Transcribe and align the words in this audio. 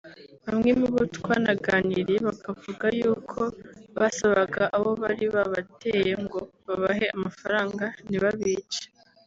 bamwe 0.45 0.71
mu 0.79 0.87
bo 0.93 1.01
twanaganiriye 1.15 2.19
bakavuga 2.27 2.85
yuko 2.99 3.39
basabaga 3.99 4.63
abo 4.77 4.91
bari 5.01 5.25
babateye 5.35 6.11
ngo 6.23 6.39
babahe 6.67 7.05
amafaranga 7.15 7.85
ntibabice 8.07 8.83